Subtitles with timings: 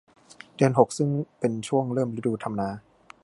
[0.55, 2.69] เดือนหกซึ่งเป็นช่วงเริ่มฤดูทำนา